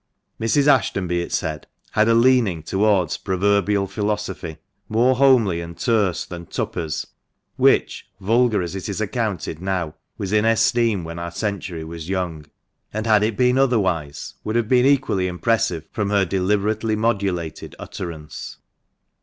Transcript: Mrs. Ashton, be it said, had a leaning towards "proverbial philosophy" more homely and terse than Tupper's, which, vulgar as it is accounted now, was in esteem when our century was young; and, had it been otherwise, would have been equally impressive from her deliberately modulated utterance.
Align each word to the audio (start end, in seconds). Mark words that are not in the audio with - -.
Mrs. 0.39 0.65
Ashton, 0.65 1.05
be 1.05 1.21
it 1.21 1.31
said, 1.31 1.67
had 1.91 2.07
a 2.07 2.15
leaning 2.15 2.63
towards 2.63 3.17
"proverbial 3.17 3.85
philosophy" 3.85 4.57
more 4.89 5.15
homely 5.15 5.61
and 5.61 5.77
terse 5.77 6.25
than 6.25 6.47
Tupper's, 6.47 7.05
which, 7.55 8.07
vulgar 8.19 8.63
as 8.63 8.73
it 8.75 8.89
is 8.89 8.99
accounted 8.99 9.61
now, 9.61 9.93
was 10.17 10.33
in 10.33 10.43
esteem 10.43 11.03
when 11.03 11.19
our 11.19 11.29
century 11.29 11.83
was 11.83 12.09
young; 12.09 12.47
and, 12.91 13.05
had 13.05 13.21
it 13.21 13.37
been 13.37 13.59
otherwise, 13.59 14.33
would 14.43 14.55
have 14.55 14.67
been 14.67 14.87
equally 14.87 15.27
impressive 15.27 15.87
from 15.91 16.09
her 16.09 16.25
deliberately 16.25 16.95
modulated 16.95 17.75
utterance. 17.77 18.57